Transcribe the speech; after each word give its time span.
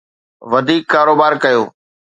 وڌيڪ 0.51 0.83
ڪاروبار 0.93 1.33
ڪيو. 1.43 1.63